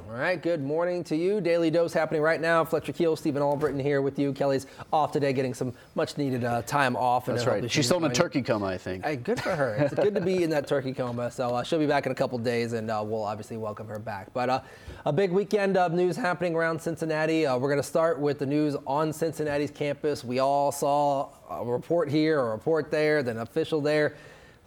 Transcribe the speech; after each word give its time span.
All 0.00 0.16
right, 0.16 0.40
good 0.40 0.62
morning 0.62 1.04
to 1.04 1.16
you. 1.16 1.40
Daily 1.40 1.70
Dose 1.70 1.92
happening 1.92 2.20
right 2.20 2.40
now. 2.40 2.64
Fletcher 2.64 2.92
Keel, 2.92 3.16
Stephen 3.16 3.40
Albritton 3.42 3.80
here 3.80 4.02
with 4.02 4.18
you. 4.18 4.32
Kelly's 4.32 4.66
off 4.92 5.12
today, 5.12 5.32
getting 5.32 5.54
some 5.54 5.72
much 5.94 6.18
needed 6.18 6.44
uh, 6.44 6.62
time 6.62 6.96
off. 6.96 7.26
That's 7.26 7.46
right. 7.46 7.70
She's 7.70 7.86
still 7.86 8.04
in 8.04 8.10
a 8.10 8.14
turkey 8.14 8.42
coma, 8.42 8.66
I 8.66 8.78
think. 8.78 9.04
Hey, 9.04 9.16
good 9.16 9.40
for 9.40 9.54
her. 9.54 9.74
It's 9.74 9.94
good 9.94 10.14
to 10.14 10.20
be 10.20 10.42
in 10.42 10.50
that 10.50 10.66
turkey 10.66 10.92
coma. 10.92 11.30
So 11.30 11.54
uh, 11.54 11.62
she'll 11.62 11.78
be 11.78 11.86
back 11.86 12.06
in 12.06 12.12
a 12.12 12.14
couple 12.14 12.36
days, 12.38 12.72
and 12.72 12.90
uh, 12.90 13.02
we'll 13.06 13.22
obviously 13.22 13.56
welcome 13.56 13.86
her 13.88 13.98
back. 13.98 14.32
But 14.34 14.50
uh, 14.50 14.60
a 15.04 15.12
big 15.12 15.30
weekend 15.30 15.76
of 15.76 15.92
news 15.92 16.16
happening 16.16 16.54
around 16.54 16.80
Cincinnati. 16.80 17.46
Uh, 17.46 17.56
we're 17.56 17.68
going 17.68 17.82
to 17.82 17.88
start 17.88 18.18
with 18.18 18.38
the 18.38 18.46
news 18.46 18.76
on 18.86 19.12
Cincinnati's 19.12 19.70
campus. 19.70 20.24
We 20.24 20.40
all 20.40 20.72
saw 20.72 21.30
a 21.48 21.64
report 21.64 22.10
here, 22.10 22.40
a 22.40 22.50
report 22.50 22.90
there, 22.90 23.22
then 23.22 23.38
official 23.38 23.80
there. 23.80 24.16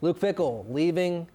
Luke 0.02 0.20
Fickell 0.20 0.66
leaving 0.72 1.28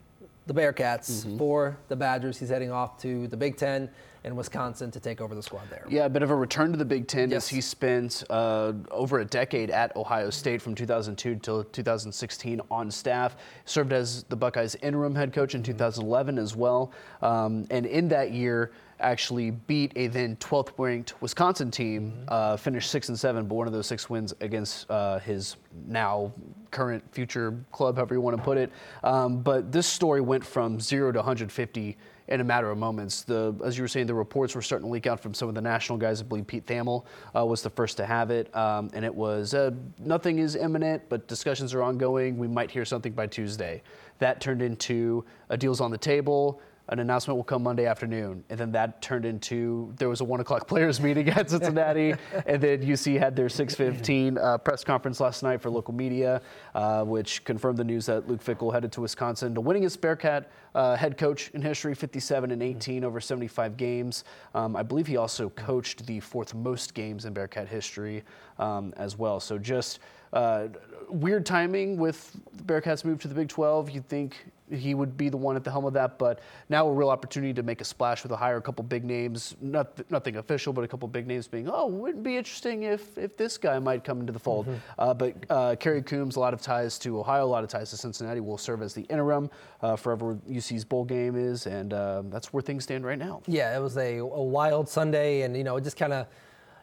the 0.46 0.54
Bearcats 0.54 1.10
mm-hmm. 1.10 1.38
for 1.38 1.78
the 1.88 1.96
Badgers. 1.96 2.38
He's 2.38 2.48
heading 2.48 2.70
off 2.70 2.98
to 3.02 3.26
the 3.28 3.36
Big 3.36 3.56
Ten 3.56 3.90
in 4.24 4.34
Wisconsin 4.34 4.90
to 4.90 5.00
take 5.00 5.20
over 5.20 5.34
the 5.34 5.42
squad 5.42 5.68
there. 5.70 5.84
Yeah, 5.88 6.06
a 6.06 6.08
bit 6.08 6.22
of 6.22 6.30
a 6.30 6.34
return 6.34 6.72
to 6.72 6.78
the 6.78 6.84
Big 6.84 7.06
Ten 7.06 7.30
yes. 7.30 7.44
as 7.44 7.48
he 7.48 7.60
spent 7.60 8.24
uh, 8.30 8.72
over 8.90 9.20
a 9.20 9.24
decade 9.24 9.70
at 9.70 9.94
Ohio 9.96 10.30
State 10.30 10.62
from 10.62 10.74
2002 10.74 11.36
to 11.36 11.64
2016 11.70 12.60
on 12.70 12.90
staff. 12.90 13.36
Served 13.66 13.92
as 13.92 14.24
the 14.24 14.36
Buckeyes 14.36 14.74
interim 14.76 15.14
head 15.14 15.32
coach 15.32 15.54
in 15.54 15.62
2011 15.62 16.38
as 16.38 16.56
well. 16.56 16.92
Um, 17.22 17.66
and 17.70 17.84
in 17.86 18.08
that 18.08 18.32
year, 18.32 18.72
actually 19.00 19.50
beat 19.50 19.92
a 19.96 20.06
then 20.06 20.36
12th 20.36 20.72
ranked 20.78 21.20
Wisconsin 21.20 21.70
team, 21.70 22.12
mm-hmm. 22.12 22.24
uh, 22.28 22.56
finished 22.56 22.90
six 22.90 23.08
and 23.08 23.18
seven, 23.18 23.46
but 23.46 23.54
one 23.54 23.66
of 23.66 23.72
those 23.72 23.86
six 23.86 24.08
wins 24.08 24.32
against 24.40 24.90
uh, 24.90 25.18
his 25.18 25.56
now 25.86 26.32
current 26.70 27.02
future 27.12 27.54
club, 27.72 27.96
however 27.96 28.14
you 28.14 28.20
want 28.20 28.36
to 28.36 28.42
put 28.42 28.56
it. 28.56 28.72
Um, 29.02 29.42
but 29.42 29.70
this 29.70 29.86
story 29.86 30.20
went 30.20 30.44
from 30.44 30.80
zero 30.80 31.12
to 31.12 31.18
150 31.18 31.96
in 32.28 32.40
a 32.40 32.44
matter 32.44 32.70
of 32.70 32.78
moments. 32.78 33.22
The, 33.22 33.54
as 33.64 33.76
you 33.76 33.84
were 33.84 33.88
saying, 33.88 34.06
the 34.06 34.14
reports 34.14 34.54
were 34.54 34.62
starting 34.62 34.88
to 34.88 34.92
leak 34.92 35.06
out 35.06 35.20
from 35.20 35.34
some 35.34 35.48
of 35.48 35.54
the 35.54 35.60
national 35.60 35.98
guys. 35.98 36.20
I 36.20 36.24
believe 36.24 36.46
Pete 36.46 36.66
Thamel 36.66 37.04
uh, 37.36 37.44
was 37.44 37.62
the 37.62 37.70
first 37.70 37.96
to 37.98 38.06
have 38.06 38.30
it, 38.30 38.54
um, 38.56 38.90
and 38.94 39.04
it 39.04 39.14
was 39.14 39.54
uh, 39.54 39.70
nothing 39.98 40.38
is 40.38 40.56
imminent, 40.56 41.02
but 41.08 41.28
discussions 41.28 41.74
are 41.74 41.82
ongoing. 41.82 42.38
We 42.38 42.48
might 42.48 42.70
hear 42.70 42.84
something 42.84 43.12
by 43.12 43.26
Tuesday. 43.26 43.82
That 44.18 44.40
turned 44.40 44.62
into 44.62 45.24
a 45.50 45.56
deal's 45.56 45.80
on 45.80 45.90
the 45.90 45.98
table 45.98 46.60
an 46.88 46.98
announcement 46.98 47.36
will 47.36 47.44
come 47.44 47.62
Monday 47.62 47.86
afternoon. 47.86 48.44
And 48.50 48.58
then 48.58 48.72
that 48.72 49.00
turned 49.00 49.24
into 49.24 49.92
there 49.96 50.08
was 50.08 50.20
a 50.20 50.24
one 50.24 50.40
o'clock 50.40 50.68
players 50.68 51.00
meeting 51.00 51.28
at 51.30 51.50
Cincinnati, 51.50 52.14
and 52.46 52.62
then 52.62 52.82
UC 52.82 53.18
had 53.18 53.34
their 53.34 53.46
6:15 53.46 54.38
uh, 54.38 54.58
press 54.58 54.84
conference 54.84 55.20
last 55.20 55.42
night 55.42 55.62
for 55.62 55.70
local 55.70 55.94
media, 55.94 56.42
uh, 56.74 57.04
which 57.04 57.44
confirmed 57.44 57.78
the 57.78 57.84
news 57.84 58.06
that 58.06 58.28
Luke 58.28 58.42
Fickell 58.42 58.72
headed 58.72 58.92
to 58.92 59.00
Wisconsin, 59.00 59.54
the 59.54 59.62
winningest 59.62 60.00
Bearcat 60.00 60.50
uh, 60.74 60.96
head 60.96 61.16
coach 61.16 61.50
in 61.54 61.62
history, 61.62 61.94
57 61.94 62.50
and 62.50 62.62
18 62.62 63.04
over 63.04 63.20
75 63.20 63.76
games. 63.76 64.24
Um, 64.54 64.76
I 64.76 64.82
believe 64.82 65.06
he 65.06 65.16
also 65.16 65.48
coached 65.50 66.06
the 66.06 66.20
fourth 66.20 66.54
most 66.54 66.94
games 66.94 67.24
in 67.24 67.32
Bearcat 67.32 67.68
history 67.68 68.24
um, 68.58 68.92
as 68.96 69.16
well. 69.16 69.40
So 69.40 69.58
just 69.58 70.00
uh, 70.34 70.68
weird 71.08 71.46
timing 71.46 71.96
with 71.96 72.36
Bearcats 72.66 73.04
move 73.04 73.20
to 73.22 73.28
the 73.28 73.34
Big 73.34 73.48
12. 73.48 73.90
You'd 73.90 74.08
think 74.08 74.36
he 74.70 74.94
would 74.94 75.16
be 75.16 75.28
the 75.28 75.36
one 75.36 75.56
at 75.56 75.64
the 75.64 75.70
helm 75.70 75.84
of 75.84 75.92
that. 75.92 76.18
But 76.18 76.40
now 76.68 76.86
a 76.86 76.92
real 76.92 77.10
opportunity 77.10 77.52
to 77.54 77.62
make 77.62 77.80
a 77.80 77.84
splash 77.84 78.22
with 78.22 78.32
a 78.32 78.36
hire 78.36 78.56
a 78.56 78.62
couple 78.62 78.82
big 78.82 79.04
names, 79.04 79.54
not, 79.60 80.10
nothing 80.10 80.36
official, 80.36 80.72
but 80.72 80.84
a 80.84 80.88
couple 80.88 81.06
big 81.08 81.26
names 81.26 81.46
being, 81.46 81.68
oh, 81.68 81.86
wouldn't 81.86 82.22
be 82.22 82.36
interesting 82.36 82.84
if, 82.84 83.16
if 83.18 83.36
this 83.36 83.58
guy 83.58 83.78
might 83.78 84.04
come 84.04 84.20
into 84.20 84.32
the 84.32 84.38
fold. 84.38 84.66
Mm-hmm. 84.66 84.78
Uh, 84.98 85.14
but 85.14 85.36
uh, 85.50 85.76
Kerry 85.76 86.02
Coombs, 86.02 86.36
a 86.36 86.40
lot 86.40 86.54
of 86.54 86.62
ties 86.62 86.98
to 87.00 87.20
Ohio, 87.20 87.44
a 87.44 87.46
lot 87.46 87.62
of 87.62 87.70
ties 87.70 87.90
to 87.90 87.96
Cincinnati, 87.96 88.40
will 88.40 88.58
serve 88.58 88.82
as 88.82 88.94
the 88.94 89.02
interim 89.02 89.50
uh, 89.82 89.96
forever 89.96 90.38
UC's 90.50 90.84
bowl 90.84 91.04
game 91.04 91.36
is, 91.36 91.66
and 91.66 91.92
uh, 91.92 92.22
that's 92.26 92.52
where 92.52 92.62
things 92.62 92.84
stand 92.84 93.04
right 93.04 93.18
now. 93.18 93.42
Yeah, 93.46 93.76
it 93.76 93.80
was 93.80 93.96
a, 93.96 94.18
a 94.18 94.42
wild 94.42 94.88
Sunday, 94.88 95.42
and 95.42 95.56
you 95.56 95.64
know, 95.64 95.76
it 95.76 95.84
just 95.84 95.96
kind 95.96 96.12
of 96.12 96.26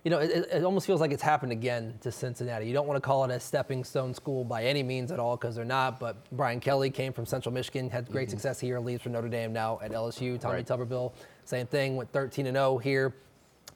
you 0.04 0.10
know, 0.10 0.18
it, 0.18 0.48
it, 0.52 0.64
almost 0.64 0.88
feels 0.88 1.00
like 1.00 1.12
it's 1.12 1.22
happened 1.22 1.52
again 1.52 1.94
to 2.02 2.12
Cincinnati. 2.12 2.66
You 2.66 2.74
don't 2.74 2.88
want 2.88 2.98
to 2.98 3.02
call 3.02 3.24
it 3.24 3.32
a 3.32 3.40
stepping 3.40 3.84
stone 3.84 4.16
school 4.16 4.44
by 4.44 4.64
any 4.64 4.82
means 4.82 5.12
at 5.12 5.20
all 5.20 5.38
because 5.38 5.56
they're 5.56 5.64
not. 5.64 6.00
But 6.00 6.18
Brian 6.32 6.60
Kelly 6.60 6.90
came 6.90 7.14
from 7.14 7.28
Central 7.28 7.54
Michigan, 7.54 7.90
had 7.90 8.10
great 8.12 8.28
mm-hmm. 8.28 8.32
success 8.32 8.60
here, 8.60 8.80
leaves 8.80 9.04
for 9.04 9.10
Notre 9.10 9.30
Dame 9.30 9.54
now 9.54 9.80
at 9.84 9.92
LSU. 9.92 10.40
Tommy 10.40 10.56
right. 10.56 10.66
Tuberville, 10.66 11.14
same 11.46 11.68
thing, 11.68 11.96
went 11.96 12.12
13 12.12 12.48
and 12.48 12.56
0 12.56 12.80
here. 12.80 13.14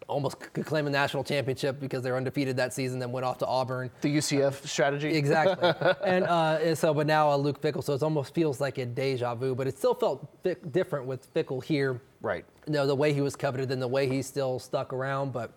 Almost 0.07 0.39
could 0.39 0.65
claim 0.65 0.87
a 0.87 0.89
national 0.89 1.23
championship 1.23 1.79
because 1.79 2.03
they're 2.03 2.17
undefeated 2.17 2.57
that 2.57 2.73
season, 2.73 2.99
then 2.99 3.11
went 3.11 3.25
off 3.25 3.37
to 3.39 3.45
Auburn. 3.45 3.89
The 4.01 4.17
UCF 4.17 4.47
uh, 4.47 4.51
strategy. 4.51 5.15
Exactly. 5.15 5.73
and, 6.05 6.25
uh, 6.25 6.59
and, 6.61 6.77
so, 6.77 6.93
but 6.93 7.07
now 7.07 7.29
uh, 7.29 7.35
Luke 7.37 7.61
Fickell, 7.61 7.83
so 7.83 7.93
it 7.93 8.03
almost 8.03 8.33
feels 8.33 8.59
like 8.59 8.77
a 8.77 8.85
deja 8.85 9.33
vu, 9.35 9.55
but 9.55 9.67
it 9.67 9.77
still 9.77 9.95
felt 9.95 10.27
different 10.71 11.05
with 11.05 11.31
Fickell 11.33 11.63
here. 11.63 12.01
Right. 12.21 12.45
You 12.67 12.73
know, 12.73 12.87
the 12.87 12.95
way 12.95 13.13
he 13.13 13.21
was 13.21 13.35
coveted 13.35 13.71
and 13.71 13.81
the 13.81 13.87
way 13.87 14.07
he 14.07 14.21
still 14.21 14.59
stuck 14.59 14.93
around, 14.93 15.31
but 15.31 15.53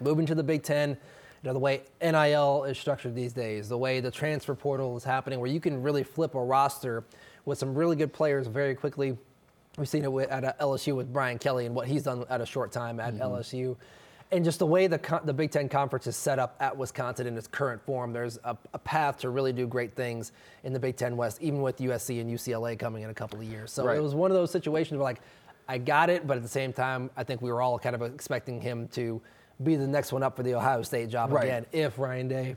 moving 0.00 0.26
to 0.26 0.34
the 0.34 0.42
Big 0.42 0.62
Ten, 0.62 0.90
you 0.90 0.96
know, 1.48 1.52
the 1.52 1.58
way 1.58 1.82
NIL 2.02 2.64
is 2.64 2.78
structured 2.78 3.14
these 3.14 3.32
days, 3.32 3.68
the 3.68 3.78
way 3.78 4.00
the 4.00 4.10
transfer 4.10 4.54
portal 4.54 4.96
is 4.96 5.04
happening, 5.04 5.40
where 5.40 5.50
you 5.50 5.60
can 5.60 5.82
really 5.82 6.02
flip 6.02 6.34
a 6.34 6.42
roster 6.42 7.04
with 7.44 7.58
some 7.58 7.74
really 7.74 7.96
good 7.96 8.12
players 8.12 8.46
very 8.46 8.74
quickly. 8.74 9.16
We've 9.78 9.88
seen 9.88 10.04
it 10.04 10.28
at 10.30 10.58
LSU 10.58 10.94
with 10.94 11.12
Brian 11.12 11.38
Kelly 11.38 11.64
and 11.64 11.74
what 11.74 11.86
he's 11.86 12.02
done 12.02 12.24
at 12.28 12.40
a 12.40 12.46
short 12.46 12.72
time 12.72 13.00
at 13.00 13.14
mm-hmm. 13.14 13.22
LSU. 13.22 13.76
And 14.32 14.44
just 14.44 14.60
the 14.60 14.66
way 14.66 14.86
the, 14.86 15.20
the 15.24 15.32
Big 15.32 15.50
Ten 15.50 15.68
Conference 15.68 16.06
is 16.06 16.14
set 16.14 16.38
up 16.38 16.54
at 16.60 16.76
Wisconsin 16.76 17.26
in 17.26 17.36
its 17.36 17.48
current 17.48 17.82
form, 17.82 18.12
there's 18.12 18.38
a, 18.44 18.56
a, 18.72 18.78
path 18.78 19.18
to 19.18 19.30
really 19.30 19.52
do 19.52 19.66
great 19.66 19.96
things 19.96 20.30
in 20.62 20.72
the 20.72 20.78
Big 20.78 20.96
Ten 20.96 21.16
West, 21.16 21.38
even 21.40 21.62
with 21.62 21.78
USC 21.78 22.20
and 22.20 22.30
UCLA 22.30 22.78
coming 22.78 23.02
in 23.02 23.10
a 23.10 23.14
couple 23.14 23.40
of 23.40 23.44
years. 23.44 23.72
So 23.72 23.86
right. 23.86 23.96
it 23.96 24.00
was 24.00 24.14
one 24.14 24.30
of 24.30 24.36
those 24.36 24.52
situations 24.52 24.98
where, 24.98 25.04
like, 25.04 25.20
I 25.68 25.78
got 25.78 26.10
it, 26.10 26.28
but 26.28 26.36
at 26.36 26.44
the 26.44 26.48
same 26.48 26.72
time, 26.72 27.10
I 27.16 27.24
think 27.24 27.42
we 27.42 27.50
were 27.50 27.60
all 27.60 27.78
kind 27.78 27.96
of 27.96 28.02
expecting 28.02 28.60
him 28.60 28.86
to 28.88 29.20
be 29.62 29.76
the 29.76 29.86
next 29.86 30.12
one 30.12 30.22
up 30.22 30.36
for 30.36 30.42
the 30.42 30.54
Ohio 30.54 30.82
State 30.82 31.08
job 31.08 31.32
right. 31.32 31.44
again 31.44 31.66
if 31.72 31.98
Ryan 31.98 32.28
Day 32.28 32.56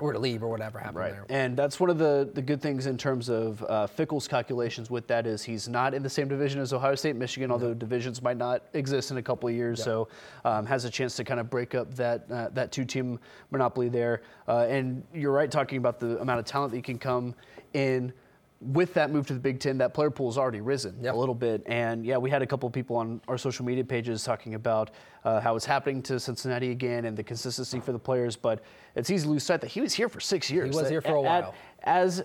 were 0.00 0.12
to 0.12 0.18
leave 0.18 0.42
or 0.42 0.48
whatever 0.48 0.78
happened 0.78 0.96
right. 0.96 1.12
there. 1.12 1.26
And 1.28 1.56
that's 1.56 1.80
one 1.80 1.90
of 1.90 1.98
the, 1.98 2.30
the 2.32 2.42
good 2.42 2.62
things 2.62 2.86
in 2.86 2.96
terms 2.96 3.28
of 3.28 3.62
uh, 3.64 3.86
Fickell's 3.88 4.28
calculations 4.28 4.90
with 4.90 5.06
that 5.08 5.26
is 5.26 5.42
he's 5.42 5.68
not 5.68 5.92
in 5.92 6.02
the 6.02 6.10
same 6.10 6.28
division 6.28 6.60
as 6.60 6.72
Ohio 6.72 6.94
State, 6.94 7.16
Michigan, 7.16 7.50
although 7.50 7.74
divisions 7.74 8.22
might 8.22 8.36
not 8.36 8.62
exist 8.74 9.10
in 9.10 9.16
a 9.16 9.22
couple 9.22 9.48
of 9.48 9.54
years. 9.54 9.82
So 9.82 10.08
um, 10.44 10.66
has 10.66 10.84
a 10.84 10.90
chance 10.90 11.16
to 11.16 11.24
kind 11.24 11.40
of 11.40 11.50
break 11.50 11.74
up 11.74 11.94
that 11.94 12.30
uh, 12.30 12.48
that 12.50 12.70
two 12.70 12.84
team 12.84 13.18
monopoly 13.50 13.88
there. 13.88 14.22
Uh, 14.46 14.66
and 14.68 15.02
you're 15.12 15.32
right 15.32 15.50
talking 15.50 15.78
about 15.78 15.98
the 15.98 16.20
amount 16.20 16.38
of 16.38 16.44
talent 16.44 16.72
that 16.72 16.84
can 16.84 16.98
come 16.98 17.34
in 17.74 18.12
with 18.60 18.92
that 18.94 19.10
move 19.12 19.26
to 19.26 19.34
the 19.34 19.38
Big 19.38 19.60
Ten, 19.60 19.78
that 19.78 19.94
player 19.94 20.10
pool 20.10 20.28
has 20.28 20.36
already 20.36 20.60
risen 20.60 20.96
yep. 21.00 21.14
a 21.14 21.16
little 21.16 21.34
bit. 21.34 21.62
And 21.66 22.04
yeah, 22.04 22.16
we 22.16 22.28
had 22.28 22.42
a 22.42 22.46
couple 22.46 22.66
of 22.66 22.72
people 22.72 22.96
on 22.96 23.20
our 23.28 23.38
social 23.38 23.64
media 23.64 23.84
pages 23.84 24.24
talking 24.24 24.54
about 24.54 24.90
uh, 25.24 25.40
how 25.40 25.56
it's 25.56 25.64
happening 25.64 26.02
to 26.02 26.18
Cincinnati 26.20 26.70
again 26.70 27.04
and 27.04 27.16
the 27.16 27.22
consistency 27.22 27.80
for 27.80 27.92
the 27.92 27.98
players. 27.98 28.36
But 28.36 28.62
it's 28.94 29.10
easy 29.10 29.24
to 29.24 29.30
lose 29.30 29.44
sight 29.44 29.60
that 29.60 29.70
he 29.70 29.80
was 29.80 29.94
here 29.94 30.08
for 30.08 30.20
six 30.20 30.50
years. 30.50 30.74
He 30.74 30.80
was 30.80 30.90
here 30.90 31.00
for 31.00 31.14
a 31.14 31.22
while. 31.22 31.54
as 31.84 32.24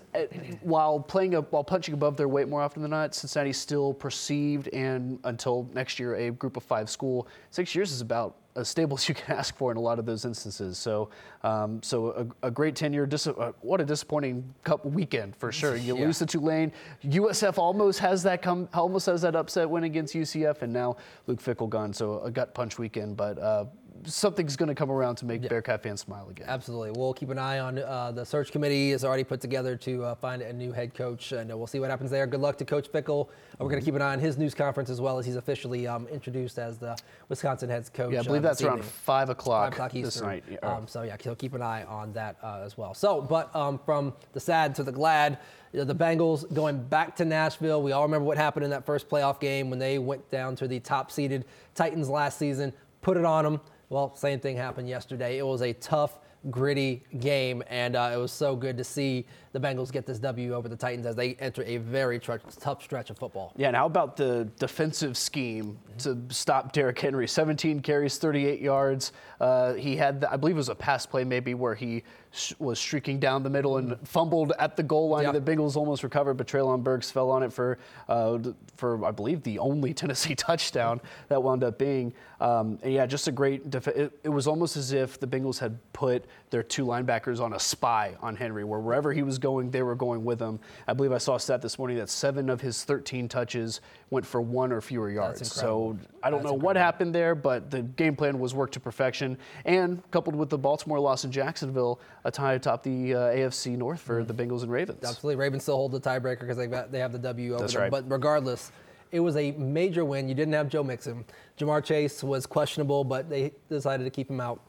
while 0.62 1.00
playing 1.00 1.34
a, 1.34 1.42
while 1.42 1.64
punching 1.64 1.94
above 1.94 2.16
their 2.16 2.28
weight 2.28 2.48
more 2.48 2.62
often 2.62 2.82
than 2.82 2.90
not, 2.90 3.14
Cincinnati 3.14 3.52
still 3.52 3.94
perceived 3.94 4.68
and 4.68 5.18
until 5.24 5.68
next 5.72 5.98
year 5.98 6.14
a 6.16 6.30
group 6.30 6.56
of 6.56 6.62
five 6.62 6.90
school. 6.90 7.28
Six 7.50 7.74
years 7.74 7.92
is 7.92 8.00
about 8.00 8.36
as 8.56 8.68
stable 8.68 8.96
as 8.98 9.08
you 9.08 9.14
can 9.14 9.36
ask 9.36 9.56
for 9.56 9.70
in 9.70 9.76
a 9.76 9.80
lot 9.80 9.98
of 9.98 10.06
those 10.06 10.24
instances. 10.24 10.78
So, 10.78 11.10
um, 11.42 11.82
so 11.82 12.28
a, 12.42 12.46
a, 12.46 12.50
great 12.50 12.76
tenure. 12.76 13.06
Dis- 13.06 13.26
uh, 13.26 13.52
what 13.60 13.80
a 13.80 13.84
disappointing 13.84 14.54
cup 14.64 14.84
weekend 14.84 15.36
for 15.36 15.52
sure. 15.52 15.76
You 15.76 15.96
yeah. 15.96 16.06
lose 16.06 16.18
to 16.18 16.26
Tulane. 16.26 16.72
USF 17.04 17.58
almost 17.58 17.98
has 18.00 18.22
that 18.22 18.42
come, 18.42 18.68
almost 18.74 19.06
has 19.06 19.22
that 19.22 19.36
upset 19.36 19.68
win 19.68 19.84
against 19.84 20.14
UCF, 20.14 20.62
and 20.62 20.72
now 20.72 20.96
Luke 21.26 21.42
Fickell 21.42 21.68
gone. 21.68 21.92
So 21.92 22.20
a 22.20 22.30
gut 22.30 22.54
punch 22.54 22.78
weekend, 22.78 22.83
but. 23.14 23.38
Uh, 23.38 23.66
Something's 24.06 24.56
going 24.56 24.68
to 24.68 24.74
come 24.74 24.90
around 24.90 25.16
to 25.16 25.24
make 25.24 25.42
yeah. 25.42 25.48
Bearcat 25.48 25.82
fans 25.82 26.00
smile 26.00 26.28
again. 26.28 26.46
Absolutely. 26.48 26.90
We'll 26.90 27.14
keep 27.14 27.30
an 27.30 27.38
eye 27.38 27.58
on 27.58 27.78
uh, 27.78 28.12
the 28.12 28.24
search 28.24 28.52
committee 28.52 28.92
is 28.92 29.04
already 29.04 29.24
put 29.24 29.40
together 29.40 29.76
to 29.76 30.04
uh, 30.04 30.14
find 30.14 30.42
a 30.42 30.52
new 30.52 30.72
head 30.72 30.94
coach, 30.94 31.32
and 31.32 31.50
uh, 31.50 31.56
we'll 31.56 31.66
see 31.66 31.80
what 31.80 31.90
happens 31.90 32.10
there. 32.10 32.26
Good 32.26 32.40
luck 32.40 32.58
to 32.58 32.64
Coach 32.64 32.90
Fickell. 32.90 33.28
We're 33.58 33.68
going 33.68 33.80
to 33.80 33.84
keep 33.84 33.94
an 33.94 34.02
eye 34.02 34.12
on 34.12 34.18
his 34.18 34.36
news 34.36 34.54
conference 34.54 34.90
as 34.90 35.00
well 35.00 35.18
as 35.18 35.26
he's 35.26 35.36
officially 35.36 35.86
um, 35.86 36.06
introduced 36.08 36.58
as 36.58 36.78
the 36.78 36.96
Wisconsin 37.28 37.70
head 37.70 37.90
coach. 37.92 38.12
Yeah, 38.12 38.20
I 38.20 38.22
believe 38.22 38.44
uh, 38.44 38.48
that's 38.48 38.62
around 38.62 38.84
five 38.84 39.30
o'clock, 39.30 39.64
five 39.64 39.72
o'clock 39.72 39.94
Eastern. 39.94 40.04
this 40.04 40.20
night. 40.20 40.44
Yeah. 40.50 40.58
Um, 40.58 40.86
so 40.86 41.02
yeah, 41.02 41.16
he'll 41.22 41.34
keep 41.34 41.54
an 41.54 41.62
eye 41.62 41.84
on 41.84 42.12
that 42.14 42.36
uh, 42.42 42.62
as 42.64 42.76
well. 42.76 42.94
So, 42.94 43.20
but 43.20 43.54
um, 43.54 43.78
from 43.78 44.12
the 44.32 44.40
sad 44.40 44.74
to 44.76 44.82
the 44.82 44.92
glad. 44.92 45.38
The 45.72 45.92
Bengals 45.92 46.54
going 46.54 46.80
back 46.84 47.16
to 47.16 47.24
Nashville. 47.24 47.82
We 47.82 47.90
all 47.90 48.04
remember 48.04 48.24
what 48.24 48.36
happened 48.36 48.62
in 48.62 48.70
that 48.70 48.86
first 48.86 49.08
playoff 49.08 49.40
game 49.40 49.70
when 49.70 49.80
they 49.80 49.98
went 49.98 50.30
down 50.30 50.54
to 50.54 50.68
the 50.68 50.78
top 50.78 51.10
seeded 51.10 51.46
Titans 51.74 52.08
last 52.08 52.38
season, 52.38 52.72
put 53.02 53.16
it 53.16 53.24
on 53.24 53.42
them. 53.42 53.60
Well, 53.88 54.14
same 54.14 54.40
thing 54.40 54.56
happened 54.56 54.88
yesterday. 54.88 55.38
It 55.38 55.46
was 55.46 55.62
a 55.62 55.72
tough 55.74 56.18
gritty 56.50 57.02
game, 57.20 57.62
and 57.68 57.96
uh, 57.96 58.10
it 58.14 58.16
was 58.16 58.32
so 58.32 58.56
good 58.56 58.76
to 58.78 58.84
see 58.84 59.26
the 59.54 59.60
Bengals 59.60 59.92
get 59.92 60.04
this 60.04 60.18
W 60.18 60.52
over 60.52 60.68
the 60.68 60.74
Titans 60.74 61.06
as 61.06 61.14
they 61.14 61.34
enter 61.34 61.62
a 61.62 61.76
very 61.76 62.18
tr- 62.18 62.32
tough 62.58 62.82
stretch 62.82 63.08
of 63.10 63.16
football. 63.16 63.52
Yeah, 63.56 63.68
and 63.68 63.76
how 63.76 63.86
about 63.86 64.16
the 64.16 64.48
defensive 64.58 65.16
scheme 65.16 65.78
to 65.98 66.20
stop 66.28 66.72
Derrick 66.72 66.98
Henry? 66.98 67.28
17 67.28 67.78
carries, 67.78 68.18
38 68.18 68.60
yards. 68.60 69.12
Uh, 69.40 69.74
he 69.74 69.96
had, 69.96 70.22
the, 70.22 70.32
I 70.32 70.36
believe 70.36 70.56
it 70.56 70.58
was 70.58 70.70
a 70.70 70.74
pass 70.74 71.06
play 71.06 71.22
maybe 71.22 71.54
where 71.54 71.76
he 71.76 72.02
sh- 72.32 72.54
was 72.58 72.80
streaking 72.80 73.20
down 73.20 73.44
the 73.44 73.50
middle 73.50 73.76
and 73.76 73.96
fumbled 74.08 74.52
at 74.58 74.76
the 74.76 74.82
goal 74.82 75.10
line. 75.10 75.22
Yep. 75.22 75.44
The 75.44 75.52
Bengals 75.52 75.76
almost 75.76 76.02
recovered, 76.02 76.34
but 76.34 76.48
Treylon 76.48 76.82
Burks 76.82 77.12
fell 77.12 77.30
on 77.30 77.44
it 77.44 77.52
for, 77.52 77.78
uh, 78.08 78.38
for 78.76 79.04
I 79.04 79.12
believe, 79.12 79.44
the 79.44 79.60
only 79.60 79.94
Tennessee 79.94 80.34
touchdown 80.34 81.00
that 81.28 81.40
wound 81.40 81.62
up 81.62 81.78
being. 81.78 82.12
Um, 82.40 82.78
and 82.82 82.92
yeah, 82.92 83.06
just 83.06 83.28
a 83.28 83.32
great. 83.32 83.70
Def- 83.70 83.86
it, 83.88 84.18
it 84.24 84.28
was 84.28 84.48
almost 84.48 84.76
as 84.76 84.92
if 84.92 85.20
the 85.20 85.26
Bengals 85.26 85.58
had 85.60 85.78
put 85.92 86.24
their 86.50 86.62
two 86.62 86.84
linebackers 86.84 87.40
on 87.40 87.52
a 87.52 87.60
spy 87.60 88.16
on 88.20 88.34
Henry, 88.34 88.64
where 88.64 88.80
wherever 88.80 89.12
he 89.12 89.22
was 89.22 89.38
going, 89.44 89.70
they 89.70 89.82
were 89.82 89.94
going 89.94 90.24
with 90.24 90.40
him. 90.40 90.58
I 90.88 90.94
believe 90.94 91.12
I 91.12 91.18
saw 91.18 91.34
a 91.34 91.40
stat 91.40 91.60
this 91.60 91.78
morning 91.78 91.98
that 91.98 92.08
seven 92.08 92.48
of 92.48 92.60
his 92.62 92.82
13 92.84 93.28
touches 93.28 93.80
went 94.10 94.24
for 94.26 94.40
one 94.40 94.72
or 94.72 94.80
fewer 94.80 95.10
yards. 95.10 95.52
So. 95.52 95.98
I 96.22 96.30
don't 96.30 96.42
That's 96.42 96.52
know 96.52 96.58
what 96.58 96.76
happened 96.76 97.14
there, 97.14 97.34
but 97.34 97.70
the 97.70 97.82
game 97.82 98.16
plan 98.16 98.38
was 98.38 98.54
worked 98.54 98.72
to 98.74 98.80
perfection. 98.80 99.36
And 99.66 100.02
coupled 100.10 100.34
with 100.34 100.48
the 100.48 100.56
Baltimore 100.56 100.98
loss 100.98 101.24
in 101.26 101.30
Jacksonville, 101.30 102.00
a 102.24 102.30
tie 102.30 102.54
atop 102.54 102.82
the 102.82 103.14
uh, 103.14 103.18
AFC 103.18 103.76
North 103.76 104.00
for 104.00 104.22
Mm-hmm. 104.22 104.34
the 104.34 104.44
Bengals 104.46 104.62
and 104.62 104.72
Ravens. 104.72 105.04
Absolutely. 105.04 105.36
Ravens 105.36 105.62
still 105.64 105.76
hold 105.76 105.92
the 105.92 106.00
tiebreaker 106.00 106.40
because 106.40 106.56
they, 106.56 106.66
they 106.90 106.98
have 106.98 107.12
the 107.12 107.18
W 107.18 107.52
over 107.52 107.60
That's 107.60 107.74
them. 107.74 107.82
right. 107.82 107.90
But 107.90 108.10
regardless, 108.10 108.72
it 109.12 109.20
was 109.20 109.36
a 109.36 109.52
major 109.52 110.04
win. 110.06 110.26
You 110.28 110.34
didn't 110.34 110.54
have 110.54 110.70
Joe 110.70 110.82
Mixon. 110.82 111.24
Ja'Marr 111.58 111.84
Chase 111.84 112.22
was 112.24 112.46
questionable, 112.46 113.04
but 113.04 113.28
they 113.28 113.52
decided 113.68 114.04
to 114.04 114.10
keep 114.10 114.30
him 114.30 114.40
out. 114.40 114.60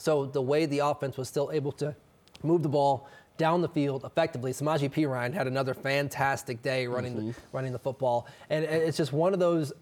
So 0.00 0.26
the 0.26 0.42
way 0.42 0.66
the 0.66 0.80
offense 0.80 1.16
was 1.16 1.28
still 1.28 1.50
able 1.52 1.70
to 1.72 1.94
move 2.42 2.62
the 2.64 2.68
ball 2.68 3.08
down 3.38 3.62
the 3.62 3.68
field 3.68 4.04
effectively, 4.04 4.52
Samaje 4.52 4.90
Perine 4.90 5.32
had 5.32 5.46
another 5.46 5.72
fantastic 5.72 6.60
day 6.62 6.86
running, 6.86 7.14
the, 7.14 7.34
running 7.52 7.72
the 7.72 7.78
football. 7.78 8.26
And 8.50 8.64
it's 8.64 8.96
just 8.96 9.12
one 9.12 9.32
of 9.32 9.40
those 9.40 9.72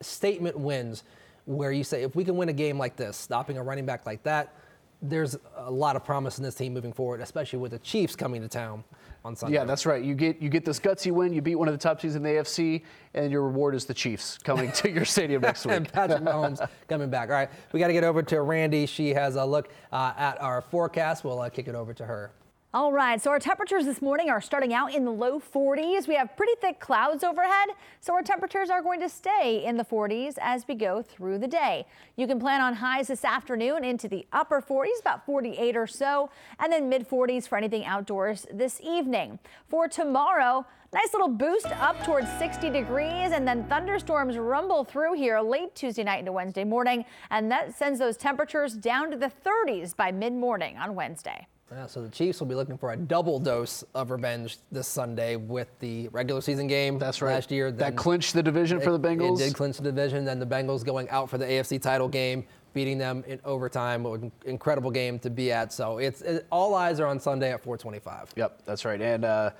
statement 0.00 0.56
wins 0.56 1.02
where 1.46 1.72
you 1.72 1.82
say, 1.82 2.02
if 2.02 2.14
we 2.14 2.24
can 2.24 2.36
win 2.36 2.48
a 2.48 2.52
game 2.52 2.78
like 2.78 2.96
this, 2.96 3.16
stopping 3.16 3.56
a 3.58 3.62
running 3.62 3.86
back 3.86 4.06
like 4.06 4.22
that, 4.24 4.54
there's 5.02 5.36
a 5.56 5.70
lot 5.70 5.96
of 5.96 6.04
promise 6.04 6.38
in 6.38 6.44
this 6.44 6.54
team 6.54 6.72
moving 6.72 6.92
forward, 6.92 7.20
especially 7.20 7.58
with 7.58 7.72
the 7.72 7.78
Chiefs 7.80 8.16
coming 8.16 8.40
to 8.40 8.48
town 8.48 8.82
on 9.24 9.36
Sunday. 9.36 9.56
Yeah, 9.56 9.64
that's 9.64 9.84
right. 9.84 10.02
You 10.02 10.14
get 10.14 10.40
you 10.40 10.48
get 10.48 10.64
this 10.64 10.80
gutsy 10.80 11.12
win. 11.12 11.34
You 11.34 11.42
beat 11.42 11.56
one 11.56 11.68
of 11.68 11.74
the 11.74 11.78
top 11.78 12.00
teams 12.00 12.16
in 12.16 12.22
the 12.22 12.30
AFC, 12.30 12.82
and 13.12 13.30
your 13.30 13.42
reward 13.42 13.74
is 13.74 13.84
the 13.84 13.92
Chiefs 13.92 14.38
coming 14.38 14.72
to 14.72 14.90
your 14.90 15.04
stadium 15.04 15.42
next 15.42 15.66
week. 15.66 15.76
and. 15.76 15.92
Patrick 15.92 16.22
Mahomes 16.22 16.66
coming 16.88 17.10
back. 17.10 17.28
All 17.28 17.34
right, 17.34 17.50
we 17.72 17.80
got 17.80 17.88
to 17.88 17.92
get 17.92 18.04
over 18.04 18.22
to 18.22 18.40
Randy. 18.40 18.86
She 18.86 19.10
has 19.10 19.36
a 19.36 19.44
look 19.44 19.68
uh, 19.92 20.14
at 20.16 20.40
our 20.40 20.62
forecast. 20.62 21.24
We'll 21.24 21.40
uh, 21.40 21.50
kick 21.50 21.68
it 21.68 21.74
over 21.74 21.92
to 21.92 22.06
her. 22.06 22.32
All 22.74 22.92
right, 22.92 23.22
so 23.22 23.30
our 23.30 23.38
temperatures 23.38 23.86
this 23.86 24.02
morning 24.02 24.28
are 24.28 24.40
starting 24.40 24.74
out 24.74 24.92
in 24.92 25.04
the 25.06 25.10
low 25.10 25.40
40s. 25.40 26.06
We 26.06 26.14
have 26.16 26.36
pretty 26.36 26.52
thick 26.60 26.78
clouds 26.78 27.24
overhead, 27.24 27.70
so 28.00 28.12
our 28.12 28.22
temperatures 28.22 28.68
are 28.68 28.82
going 28.82 29.00
to 29.00 29.08
stay 29.08 29.64
in 29.64 29.78
the 29.78 29.84
40s 29.84 30.34
as 30.40 30.66
we 30.68 30.74
go 30.74 31.00
through 31.00 31.38
the 31.38 31.46
day. 31.46 31.86
You 32.16 32.26
can 32.26 32.38
plan 32.38 32.60
on 32.60 32.74
highs 32.74 33.06
this 33.06 33.24
afternoon 33.24 33.82
into 33.82 34.08
the 34.08 34.26
upper 34.32 34.60
40s, 34.60 35.00
about 35.00 35.24
48 35.24 35.74
or 35.74 35.86
so, 35.86 36.28
and 36.58 36.70
then 36.70 36.88
mid 36.88 37.08
40s 37.08 37.48
for 37.48 37.56
anything 37.56 37.86
outdoors 37.86 38.46
this 38.52 38.80
evening. 38.82 39.38
For 39.68 39.88
tomorrow, 39.88 40.66
Nice 40.92 41.12
little 41.12 41.28
boost 41.28 41.66
up 41.66 42.02
towards 42.04 42.30
60 42.38 42.70
degrees, 42.70 43.32
and 43.32 43.46
then 43.46 43.64
thunderstorms 43.64 44.38
rumble 44.38 44.84
through 44.84 45.14
here 45.14 45.40
late 45.40 45.74
Tuesday 45.74 46.04
night 46.04 46.20
into 46.20 46.32
Wednesday 46.32 46.64
morning, 46.64 47.04
and 47.30 47.50
that 47.50 47.74
sends 47.74 47.98
those 47.98 48.16
temperatures 48.16 48.74
down 48.74 49.10
to 49.10 49.16
the 49.16 49.30
30s 49.44 49.96
by 49.96 50.12
mid 50.12 50.32
morning 50.32 50.78
on 50.78 50.94
Wednesday. 50.94 51.48
Yeah, 51.70 51.86
so 51.86 52.00
the 52.00 52.08
Chiefs 52.08 52.38
will 52.38 52.46
be 52.46 52.54
looking 52.54 52.78
for 52.78 52.92
a 52.92 52.96
double 52.96 53.40
dose 53.40 53.82
of 53.94 54.12
revenge 54.12 54.58
this 54.70 54.86
Sunday 54.86 55.34
with 55.34 55.68
the 55.80 56.06
regular 56.08 56.40
season 56.40 56.68
game. 56.68 56.96
That's 56.98 57.20
right. 57.20 57.34
Last 57.34 57.50
year, 57.50 57.72
that 57.72 57.96
clinched 57.96 58.34
the 58.34 58.42
division 58.42 58.80
for 58.80 58.92
the 58.92 59.00
Bengals. 59.00 59.40
It 59.40 59.46
did 59.46 59.54
clinch 59.54 59.76
the 59.76 59.82
division. 59.82 60.24
Then 60.24 60.38
the 60.38 60.46
Bengals 60.46 60.84
going 60.84 61.08
out 61.08 61.28
for 61.28 61.38
the 61.38 61.44
AFC 61.44 61.82
title 61.82 62.08
game, 62.08 62.46
beating 62.72 62.98
them 62.98 63.24
in 63.26 63.40
overtime. 63.44 64.06
An 64.06 64.30
incredible 64.44 64.92
game 64.92 65.18
to 65.20 65.30
be 65.30 65.50
at. 65.50 65.72
So 65.72 65.98
it's 65.98 66.22
it, 66.22 66.46
all 66.52 66.74
eyes 66.76 67.00
are 67.00 67.06
on 67.06 67.18
Sunday 67.18 67.52
at 67.52 67.64
4:25. 67.64 68.28
Yep, 68.36 68.62
that's 68.64 68.84
right. 68.84 69.00
And 69.00 69.24
uh, 69.24 69.50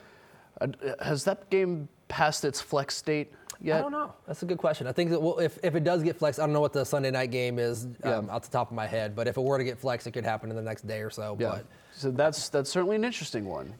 uh, 0.60 0.68
has 1.00 1.24
that 1.24 1.50
game 1.50 1.88
passed 2.06 2.44
its 2.44 2.60
flex 2.60 3.02
date 3.02 3.32
I 3.62 3.66
don't 3.80 3.92
know. 3.92 4.12
That's 4.26 4.42
a 4.42 4.46
good 4.46 4.58
question. 4.58 4.86
I 4.86 4.92
think 4.92 5.10
that 5.10 5.20
well, 5.20 5.38
if, 5.38 5.58
if 5.62 5.74
it 5.74 5.84
does 5.84 6.02
get 6.02 6.16
flexed, 6.16 6.38
I 6.40 6.44
don't 6.44 6.52
know 6.52 6.60
what 6.60 6.72
the 6.72 6.84
Sunday 6.84 7.10
night 7.10 7.30
game 7.30 7.58
is 7.58 7.86
Yeah. 8.04 8.16
um, 8.16 8.30
off 8.30 8.42
the 8.42 8.50
top 8.50 8.70
of 8.70 8.74
my 8.76 8.86
head, 8.86 9.16
but 9.16 9.26
if 9.28 9.36
it 9.36 9.40
were 9.42 9.58
to 9.58 9.64
get 9.64 9.78
flexed, 9.78 10.06
it 10.06 10.12
could 10.12 10.24
happen 10.24 10.50
in 10.50 10.56
the 10.56 10.62
next 10.62 10.86
day 10.86 11.00
or 11.00 11.10
so. 11.10 11.36
Yeah. 11.40 11.48
But 11.50 11.66
So 11.94 12.10
that's 12.10 12.48
that's 12.50 12.68
certainly 12.70 12.96
an 12.96 13.04
interesting 13.04 13.46
one. 13.46 13.72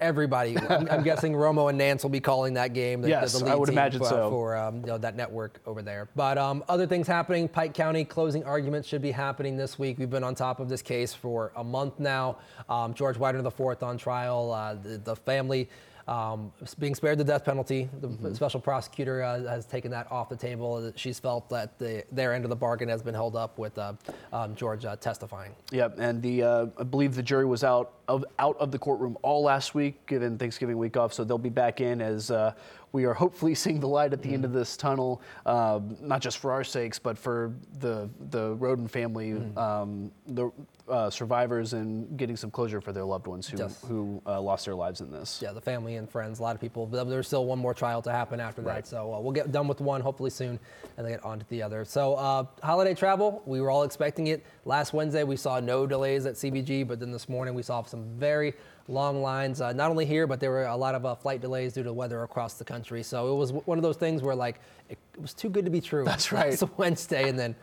everybody, 0.00 0.58
I'm, 0.58 0.88
I'm 0.90 1.02
guessing 1.02 1.32
Romo 1.32 1.68
and 1.70 1.78
Nance 1.78 2.02
will 2.02 2.10
be 2.10 2.20
calling 2.20 2.54
that 2.54 2.72
game. 2.74 3.00
The, 3.00 3.08
Yes, 3.08 3.38
the 3.38 3.46
I 3.50 3.54
would 3.54 3.68
imagine 3.70 4.00
for, 4.00 4.08
so. 4.08 4.30
For 4.30 4.56
um, 4.56 4.80
you 4.80 4.86
know, 4.86 4.98
that 4.98 5.16
network 5.16 5.60
over 5.66 5.80
there. 5.82 6.08
But 6.14 6.36
um, 6.38 6.62
other 6.68 6.86
things 6.86 7.06
happening. 7.06 7.48
Pike 7.48 7.72
County 7.74 8.04
closing 8.04 8.44
arguments 8.44 8.86
should 8.88 9.02
be 9.02 9.10
happening 9.10 9.56
this 9.56 9.78
week. 9.78 9.98
We've 9.98 10.10
been 10.10 10.24
on 10.24 10.34
top 10.34 10.60
of 10.60 10.68
this 10.68 10.82
case 10.82 11.14
for 11.14 11.52
a 11.56 11.64
month 11.64 11.98
now. 11.98 12.38
Um, 12.68 12.92
George 12.94 13.16
Wagner 13.16 13.46
IV 13.46 13.82
on 13.82 13.96
trial. 13.96 14.52
Uh, 14.52 14.74
the, 14.74 14.98
the 14.98 15.16
family. 15.16 15.68
Um, 16.06 16.52
being 16.78 16.94
spared 16.94 17.16
the 17.18 17.24
death 17.24 17.44
penalty, 17.44 17.88
the 18.00 18.08
Mm-hmm. 18.08 18.34
special 18.34 18.60
prosecutor 18.60 19.22
uh, 19.22 19.42
has 19.44 19.64
taken 19.66 19.90
that 19.90 20.10
off 20.12 20.28
the 20.28 20.36
table. 20.36 20.92
She's 20.96 21.18
felt 21.18 21.48
that 21.50 21.78
the, 21.78 22.04
their 22.12 22.34
end 22.34 22.44
of 22.44 22.50
the 22.50 22.56
bargain 22.56 22.88
has 22.88 23.02
been 23.02 23.14
held 23.14 23.36
up 23.36 23.58
with 23.58 23.76
uh, 23.78 23.94
um, 24.32 24.54
George 24.54 24.84
uh, 24.84 24.96
testifying. 24.96 25.52
Yep, 25.72 25.96
and 25.98 26.20
the 26.22 26.42
uh, 26.42 26.66
I 26.78 26.82
believe 26.84 27.14
the 27.14 27.22
jury 27.22 27.46
was 27.46 27.64
out 27.64 27.94
of 28.08 28.24
out 28.38 28.56
of 28.58 28.70
the 28.70 28.78
courtroom 28.78 29.16
all 29.22 29.42
last 29.42 29.74
week, 29.74 30.04
given 30.06 30.36
Thanksgiving 30.38 30.76
week 30.76 30.96
off. 30.96 31.12
So 31.14 31.24
they'll 31.24 31.38
be 31.38 31.48
back 31.48 31.80
in 31.80 32.00
as 32.02 32.30
uh, 32.30 32.52
we 32.94 33.04
are 33.04 33.12
hopefully 33.12 33.54
seeing 33.64 33.80
the 33.80 33.88
light 33.88 34.12
at 34.14 34.22
the 34.22 34.32
end 34.32 34.44
of 34.46 34.52
this 34.52 34.76
tunnel, 34.76 35.20
um, 35.44 35.96
not 36.00 36.22
just 36.22 36.38
for 36.38 36.52
our 36.52 36.64
sakes, 36.64 36.98
but 36.98 37.18
for 37.18 37.52
the 37.80 38.08
the 38.30 38.56
Rhoden 38.56 38.88
family, 38.88 39.32
um, 39.56 40.10
the 40.28 40.50
uh, 40.88 41.10
survivors, 41.10 41.72
and 41.72 42.16
getting 42.16 42.36
some 42.36 42.50
closure 42.50 42.80
for 42.80 42.92
their 42.92 43.04
loved 43.04 43.26
ones 43.26 43.48
who 43.48 43.58
Yes. 43.58 43.82
who 43.88 44.22
uh, 44.26 44.40
lost 44.40 44.64
their 44.64 44.74
lives 44.76 45.00
in 45.00 45.10
this. 45.10 45.40
yeah, 45.42 45.52
the 45.52 45.60
family 45.60 45.96
and 45.96 46.08
friends, 46.08 46.38
a 46.38 46.42
lot 46.42 46.54
of 46.54 46.60
people. 46.60 46.86
but 46.86 47.04
There's 47.04 47.26
still 47.26 47.46
one 47.46 47.58
more 47.58 47.74
trial 47.74 48.00
to 48.02 48.12
happen 48.12 48.38
after 48.38 48.62
that. 48.62 48.70
Right. 48.74 48.86
So 48.86 49.12
uh, 49.12 49.20
we'll 49.20 49.32
get 49.32 49.50
done 49.50 49.66
with 49.66 49.80
one 49.80 50.00
hopefully 50.00 50.30
soon 50.30 50.58
and 50.96 51.04
then 51.04 51.14
get 51.14 51.24
on 51.24 51.40
to 51.40 51.46
the 51.48 51.62
other. 51.62 51.84
So 51.84 52.14
uh, 52.14 52.44
holiday 52.62 52.94
travel, 52.94 53.42
we 53.44 53.60
were 53.60 53.70
all 53.70 53.82
expecting 53.82 54.28
it. 54.28 54.44
Last 54.66 54.92
Wednesday, 54.92 55.24
we 55.24 55.36
saw 55.36 55.58
no 55.58 55.86
delays 55.86 56.26
at 56.26 56.34
CVG, 56.34 56.86
but 56.86 57.00
then 57.00 57.10
this 57.10 57.28
morning 57.28 57.54
we 57.54 57.62
saw 57.62 57.82
some 57.82 58.04
very 58.16 58.54
long 58.86 59.22
lines, 59.22 59.62
uh, 59.62 59.72
not 59.72 59.90
only 59.90 60.04
here, 60.04 60.26
but 60.26 60.38
there 60.40 60.50
were 60.50 60.66
a 60.66 60.76
lot 60.76 60.94
of 60.94 61.06
uh, 61.06 61.14
flight 61.14 61.40
delays 61.40 61.72
due 61.72 61.82
to 61.82 61.92
weather 61.92 62.22
across 62.22 62.54
the 62.54 62.64
country. 62.64 62.83
So 63.02 63.32
it 63.32 63.36
was 63.36 63.52
one 63.52 63.78
of 63.78 63.82
those 63.82 63.96
things 63.96 64.22
where 64.22 64.34
like 64.34 64.60
it, 64.88 64.98
was 65.20 65.34
too 65.34 65.48
good 65.48 65.64
to 65.64 65.70
be 65.70 65.80
true. 65.80 66.04
That's 66.04 66.32
right. 66.32 66.50
Last 66.60 66.64
Wednesday 66.76 67.28
and 67.28 67.38
then 67.38 67.54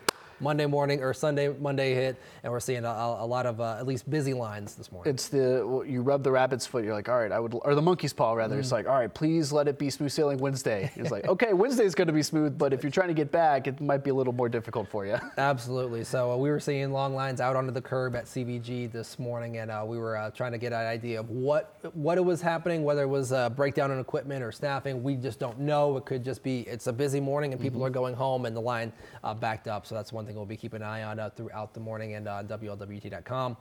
Monday 0.42 0.66
morning 0.66 1.02
or 1.02 1.14
Sunday, 1.14 1.54
Monday 1.60 1.94
hit, 1.94 2.18
and 2.44 2.52
we're 2.52 2.60
seeing 2.60 2.84
a, 2.84 2.90
a 2.90 3.26
lot 3.26 3.46
of 3.46 3.62
uh, 3.62 3.78
at 3.80 3.86
least 3.86 4.10
busy 4.10 4.34
lines 4.34 4.76
this 4.76 4.92
morning. 4.92 5.14
It's 5.14 5.28
the 5.28 5.64
well, 5.66 5.86
you 5.86 6.02
rub 6.02 6.24
the 6.24 6.32
rabbit's 6.32 6.66
foot. 6.66 6.84
You're 6.84 6.94
like, 6.94 7.10
all 7.10 7.20
right, 7.20 7.32
I 7.32 7.40
would, 7.40 7.54
or 7.54 7.76
the 7.76 7.82
monkey's 7.82 8.14
paw 8.14 8.34
rather. 8.34 8.56
Mm. 8.56 8.60
It's 8.60 8.72
like, 8.72 8.88
all 8.88 8.98
right, 8.98 9.14
please 9.14 9.52
let 9.52 9.68
it 9.68 9.78
be 9.78 9.90
smooth 9.90 10.12
sailing 10.12 10.40
Wednesday. 10.40 10.92
It's 10.96 11.12
like, 11.12 11.28
okay, 11.28 11.54
Wednesday's 11.62 11.96
going 11.96 12.08
to 12.08 12.14
be 12.14 12.24
smooth, 12.24 12.58
but 12.58 12.74
if 12.74 12.84
you're 12.84 12.92
trying 12.92 13.10
to 13.10 13.14
get 13.14 13.32
back, 13.32 13.68
it 13.68 13.80
might 13.80 14.04
be 14.04 14.10
a 14.10 14.14
little 14.14 14.34
more 14.34 14.50
difficult 14.50 14.88
for 14.90 15.06
you. 15.06 15.18
Absolutely. 15.38 16.04
So 16.04 16.32
uh, 16.32 16.38
we 16.38 16.50
were 16.50 16.60
seeing 16.60 16.92
long 16.92 17.14
lines 17.14 17.40
out 17.40 17.56
onto 17.56 17.72
the 17.72 17.82
curb 17.82 18.16
at 18.16 18.26
CVG 18.26 18.92
this 18.92 19.20
morning, 19.20 19.58
and 19.58 19.70
uh, 19.70 19.84
we 19.86 19.98
were 19.98 20.18
uh, 20.18 20.32
trying 20.32 20.52
to 20.54 20.58
get 20.58 20.74
an 20.74 20.88
idea 20.88 21.20
of 21.20 21.30
what 21.30 21.76
what 21.94 22.18
it 22.18 22.26
was 22.26 22.42
happening, 22.42 22.84
whether 22.84 23.04
it 23.04 23.08
was 23.08 23.32
a 23.32 23.52
breakdown 23.56 23.92
in 23.92 24.00
equipment 24.00 24.44
or 24.44 24.52
staffing. 24.52 25.04
We 25.04 25.16
just 25.16 25.40
don't 25.40 25.60
know. 25.60 25.98
It 25.98 26.06
could 26.06 26.24
just 26.24 26.44
be 26.44 26.62
it's 26.62 26.88
a 26.88 26.94
busy 26.94 27.20
morning 27.20 27.54
and 27.54 27.62
people 27.62 27.86
are 27.86 27.90
going 27.90 28.16
home, 28.16 28.46
and 28.46 28.56
the 28.56 28.62
line 28.62 28.92
uh, 29.24 29.34
backed 29.34 29.68
up. 29.68 29.86
So 29.86 29.96
that's 29.96 30.12
one 30.12 30.26
thing 30.26 30.31
we'll 30.36 30.46
be 30.46 30.58
keeping 30.58 30.82
an 30.82 30.88
eye 30.88 31.04
on 31.04 31.20
uh, 31.20 31.30
throughout 31.30 31.74
the 31.74 31.80
morning 31.80 32.16
and 32.16 32.28
uh, 32.28 32.44
WLWT.com. 32.44 33.58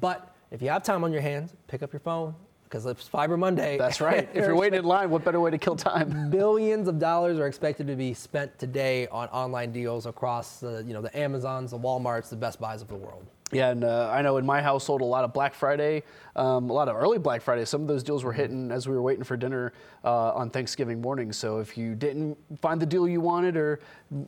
But 0.00 0.34
if 0.50 0.62
you 0.62 0.68
have 0.68 0.82
time 0.82 1.04
on 1.04 1.12
your 1.12 1.22
hands, 1.22 1.52
pick 1.68 1.82
up 1.82 1.92
your 1.92 2.00
phone 2.00 2.34
because 2.64 2.86
it's 2.86 3.08
Cyber 3.08 3.38
Monday. 3.38 3.78
That's 3.78 4.00
right. 4.00 4.28
if 4.34 4.44
you're 4.44 4.56
waiting 4.56 4.80
in 4.80 4.84
line, 4.84 5.10
what 5.10 5.24
better 5.24 5.40
way 5.40 5.50
to 5.50 5.58
kill 5.58 5.76
time? 5.76 6.30
Billions 6.30 6.88
of 6.88 6.98
dollars 6.98 7.38
are 7.38 7.46
expected 7.46 7.86
to 7.86 7.94
be 7.94 8.14
spent 8.14 8.58
today 8.58 9.06
on 9.08 9.28
online 9.28 9.70
deals 9.70 10.06
across 10.06 10.58
the, 10.58 10.84
you 10.86 10.92
know, 10.92 11.00
the 11.02 11.16
Amazons, 11.16 11.70
the 11.70 11.78
Walmarts, 11.78 12.30
the 12.30 12.36
Best 12.36 12.60
Buys 12.60 12.82
of 12.82 12.88
the 12.88 12.96
world. 12.96 13.26
Yeah, 13.54 13.70
and 13.70 13.84
uh, 13.84 14.10
I 14.12 14.20
know 14.20 14.36
in 14.38 14.44
my 14.44 14.60
household 14.60 15.00
a 15.00 15.04
lot 15.04 15.22
of 15.22 15.32
Black 15.32 15.54
Friday, 15.54 16.02
um, 16.34 16.70
a 16.70 16.72
lot 16.72 16.88
of 16.88 16.96
early 16.96 17.18
Black 17.18 17.40
Friday. 17.40 17.64
Some 17.64 17.82
of 17.82 17.86
those 17.86 18.02
deals 18.02 18.24
were 18.24 18.32
hitting 18.32 18.72
as 18.72 18.88
we 18.88 18.94
were 18.94 19.02
waiting 19.02 19.22
for 19.22 19.36
dinner 19.36 19.72
uh, 20.04 20.32
on 20.32 20.50
Thanksgiving 20.50 21.00
morning. 21.00 21.32
So 21.32 21.60
if 21.60 21.78
you 21.78 21.94
didn't 21.94 22.36
find 22.60 22.82
the 22.82 22.86
deal 22.86 23.06
you 23.06 23.20
wanted 23.20 23.56
or 23.56 23.78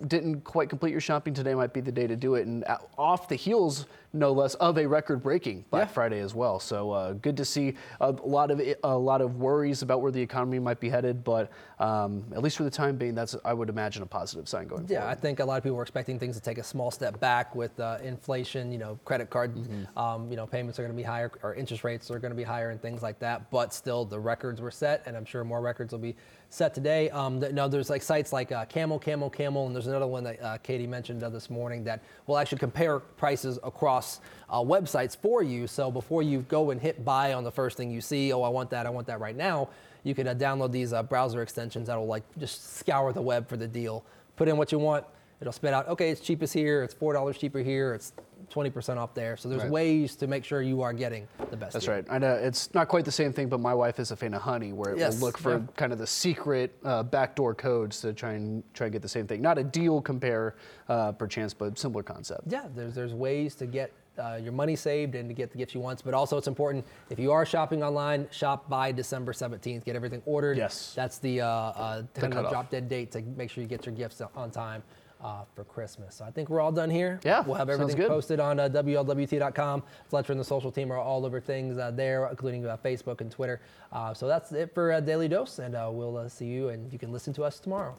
didn't 0.06 0.42
quite 0.42 0.68
complete 0.68 0.92
your 0.92 1.00
shopping, 1.00 1.34
today 1.34 1.54
might 1.54 1.72
be 1.72 1.80
the 1.80 1.90
day 1.90 2.06
to 2.06 2.14
do 2.14 2.36
it. 2.36 2.46
And 2.46 2.62
uh, 2.64 2.78
off 2.96 3.28
the 3.28 3.34
heels, 3.34 3.86
no 4.12 4.32
less, 4.32 4.54
of 4.54 4.78
a 4.78 4.86
record-breaking 4.86 5.64
Black 5.70 5.88
Yeah. 5.88 5.92
Friday 5.92 6.20
as 6.20 6.34
well. 6.34 6.58
So 6.60 6.90
uh, 6.90 7.12
good 7.12 7.36
to 7.36 7.44
see 7.44 7.74
a 8.00 8.10
lot 8.10 8.50
of 8.50 8.60
a 8.84 8.96
lot 8.96 9.20
of 9.20 9.36
worries 9.36 9.82
about 9.82 10.00
where 10.00 10.12
the 10.12 10.20
economy 10.20 10.58
might 10.58 10.80
be 10.80 10.88
headed, 10.88 11.24
but 11.24 11.50
um, 11.78 12.24
at 12.32 12.42
least 12.42 12.56
for 12.56 12.64
the 12.64 12.70
time 12.70 12.96
being, 12.96 13.14
that's 13.14 13.36
I 13.44 13.52
would 13.52 13.68
imagine 13.68 14.02
a 14.02 14.06
positive 14.06 14.48
sign 14.48 14.66
going 14.66 14.86
forward. 14.86 15.02
Yeah, 15.02 15.08
I 15.08 15.14
think 15.14 15.40
a 15.40 15.44
lot 15.44 15.58
of 15.58 15.62
people 15.62 15.76
were 15.76 15.82
expecting 15.82 16.18
things 16.18 16.36
to 16.36 16.42
take 16.42 16.58
a 16.58 16.64
small 16.64 16.90
step 16.90 17.20
back 17.20 17.54
with 17.54 17.78
uh, 17.78 17.98
inflation, 18.02 18.72
you 18.72 18.78
know, 18.78 18.98
credit 19.04 19.30
card, 19.30 19.56
um, 19.96 20.30
you 20.30 20.36
know, 20.36 20.46
payments 20.46 20.78
are 20.78 20.82
going 20.82 20.94
to 20.94 20.96
be 20.96 21.02
higher, 21.02 21.30
or 21.42 21.54
interest 21.54 21.84
rates 21.84 22.10
are 22.10 22.18
going 22.18 22.30
to 22.32 22.36
be 22.36 22.44
higher, 22.44 22.70
and 22.70 22.80
things 22.80 23.02
like 23.02 23.18
that. 23.18 23.50
But 23.50 23.74
still, 23.74 24.04
the 24.04 24.18
records 24.18 24.60
were 24.60 24.70
set, 24.70 25.02
and 25.06 25.16
I'm 25.16 25.24
sure 25.24 25.44
more 25.44 25.60
records 25.60 25.92
will 25.92 25.98
be 25.98 26.16
set 26.50 26.74
today. 26.74 27.10
Um, 27.10 27.40
there's 27.40 27.90
like 27.90 28.02
sites 28.02 28.32
like 28.32 28.52
uh, 28.52 28.64
Camel, 28.66 28.98
Camel, 28.98 29.30
Camel, 29.30 29.66
and 29.66 29.74
there's 29.74 29.86
another 29.86 30.06
one 30.06 30.24
that 30.24 30.42
uh, 30.42 30.58
Katie 30.58 30.86
mentioned 30.86 31.22
uh, 31.22 31.28
this 31.28 31.50
morning 31.50 31.84
that 31.84 32.02
will 32.26 32.38
actually 32.38 32.58
compare 32.58 32.98
prices 32.98 33.58
across 33.62 34.20
uh, 34.48 34.58
websites 34.60 35.16
for 35.16 35.42
you. 35.42 35.66
So 35.66 35.90
before 35.90 36.22
you 36.22 36.40
go 36.48 36.70
and 36.70 36.80
hit 36.80 37.04
buy 37.04 37.32
on 37.32 37.44
the 37.44 37.52
first 37.52 37.76
thing 37.76 37.90
you 37.90 38.00
see, 38.00 38.32
oh, 38.32 38.42
I 38.42 38.48
want 38.48 38.70
that, 38.70 38.86
I 38.86 38.90
want 38.90 39.06
that 39.08 39.20
right 39.20 39.36
now, 39.36 39.68
you 40.04 40.14
can 40.14 40.28
uh, 40.28 40.34
download 40.34 40.70
these 40.72 40.92
uh, 40.92 41.02
browser 41.02 41.42
extensions 41.42 41.88
that 41.88 41.96
will 41.96 42.06
like 42.06 42.22
just 42.38 42.76
scour 42.76 43.12
the 43.12 43.22
web 43.22 43.48
for 43.48 43.56
the 43.56 43.68
deal. 43.68 44.04
Put 44.36 44.48
in 44.48 44.56
what 44.56 44.70
you 44.70 44.78
want. 44.78 45.04
It'll 45.40 45.52
spit 45.52 45.74
out, 45.74 45.86
okay, 45.88 46.10
it's 46.10 46.20
cheapest 46.20 46.54
here, 46.54 46.82
it's 46.82 46.94
four 46.94 47.12
dollars 47.12 47.36
cheaper 47.36 47.58
here, 47.58 47.92
it's 47.94 48.12
20% 48.50 48.96
off 48.96 49.12
there. 49.12 49.36
So 49.36 49.48
there's 49.48 49.62
Right. 49.62 49.70
ways 49.70 50.14
to 50.16 50.26
make 50.26 50.44
sure 50.44 50.62
you 50.62 50.80
are 50.82 50.92
getting 50.92 51.26
the 51.50 51.56
best. 51.56 51.72
That's 51.72 51.84
deal. 51.84 51.94
right. 51.96 52.04
I 52.08 52.18
know 52.18 52.32
it's 52.34 52.72
not 52.74 52.86
quite 52.88 53.04
the 53.04 53.10
same 53.12 53.32
thing, 53.32 53.48
but 53.48 53.58
my 53.60 53.74
wife 53.74 53.98
is 53.98 54.12
a 54.12 54.16
fan 54.16 54.32
of 54.34 54.42
Honey, 54.42 54.72
where 54.72 54.92
it 54.92 54.98
Yes, 54.98 55.14
will 55.20 55.26
look 55.26 55.36
for 55.36 55.52
yeah. 55.58 55.62
kind 55.76 55.92
of 55.92 55.98
the 55.98 56.06
secret 56.06 56.72
uh, 56.84 57.02
backdoor 57.02 57.54
codes 57.54 58.00
to 58.02 58.12
try 58.14 58.32
and 58.34 58.62
try 58.72 58.86
and 58.86 58.92
get 58.92 59.02
the 59.02 59.08
same 59.08 59.26
thing. 59.26 59.42
Not 59.42 59.58
a 59.58 59.64
deal 59.64 60.00
compare, 60.00 60.54
uh, 60.88 61.12
perchance, 61.12 61.52
but 61.52 61.78
similar 61.78 62.02
concept. 62.02 62.42
Yeah, 62.46 62.66
there's 62.74 62.94
there's 62.94 63.12
ways 63.14 63.54
to 63.56 63.66
get 63.66 63.92
uh, 64.18 64.38
your 64.42 64.52
money 64.52 64.76
saved 64.76 65.14
and 65.16 65.28
to 65.28 65.34
get 65.34 65.50
the 65.50 65.58
gifts 65.58 65.74
you 65.74 65.80
want. 65.80 66.02
But 66.04 66.14
also, 66.14 66.38
it's 66.38 66.48
important 66.48 66.86
if 67.10 67.18
you 67.18 67.32
are 67.32 67.44
shopping 67.44 67.82
online, 67.82 68.28
shop 68.30 68.68
by 68.70 68.90
December 68.92 69.32
17th. 69.34 69.84
Get 69.84 69.96
everything 69.96 70.22
ordered. 70.24 70.56
Yes. 70.56 70.92
that's 70.94 71.18
the 71.18 71.40
uh, 71.42 71.46
uh, 71.48 72.02
kind 72.14 72.32
of 72.32 72.48
drop 72.48 72.70
dead 72.70 72.88
date 72.88 73.10
to 73.12 73.20
make 73.36 73.50
sure 73.50 73.60
you 73.62 73.68
get 73.68 73.84
your 73.84 73.94
gifts 73.94 74.22
on 74.36 74.50
time. 74.50 74.82
Uh, 75.18 75.44
for 75.54 75.64
Christmas. 75.64 76.14
So 76.16 76.26
I 76.26 76.30
think 76.30 76.50
we're 76.50 76.60
all 76.60 76.70
done 76.70 76.90
here. 76.90 77.18
Yeah, 77.24 77.40
We'll 77.40 77.54
have 77.54 77.70
everything 77.70 77.96
posted 78.06 78.38
on 78.38 78.60
uh, 78.60 78.68
WLWT.com. 78.68 79.82
Fletcher 80.10 80.32
and 80.32 80.38
the 80.40 80.44
social 80.44 80.70
team 80.70 80.92
are 80.92 80.98
all 80.98 81.24
over 81.24 81.40
things 81.40 81.78
uh, 81.78 81.90
there, 81.90 82.26
including 82.28 82.66
uh, 82.66 82.76
Facebook 82.84 83.22
and 83.22 83.30
Twitter. 83.30 83.60
Uh, 83.92 84.12
so 84.12 84.28
that's 84.28 84.52
it 84.52 84.74
for 84.74 84.92
uh, 84.92 85.00
Daily 85.00 85.26
Dose, 85.26 85.58
and 85.58 85.74
uh, 85.74 85.88
we'll 85.90 86.18
uh, 86.18 86.28
see 86.28 86.44
you, 86.44 86.68
and 86.68 86.92
you 86.92 86.98
can 86.98 87.12
listen 87.12 87.32
to 87.32 87.44
us 87.44 87.58
tomorrow. 87.58 87.98